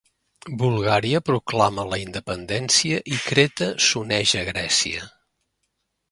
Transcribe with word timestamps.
Bulgària 0.61 1.19
proclama 1.25 1.83
la 1.91 1.99
independència 2.05 3.01
i 3.17 3.19
Creta 3.25 3.67
s'uneix 3.89 4.33
a 4.41 4.47
Grècia. 4.53 5.05